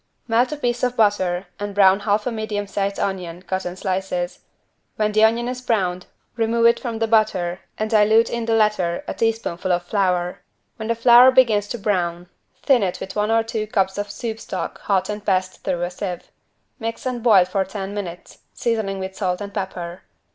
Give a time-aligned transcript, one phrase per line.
[0.27, 4.39] Melt a piece of butter and brown half a medium sized onion cut in slices.
[4.95, 9.03] When the onion is browned remove it from the butter and dilute in the latter
[9.07, 10.39] a teaspoonful of flour.
[10.77, 12.29] When the flour begins to brown,
[12.63, 15.91] thin it with one or two cups of soup stock hot and passed through a
[15.91, 16.31] sieve.
[16.79, 20.01] Mix and boil for ten minutes, seasoning with salt and pepper.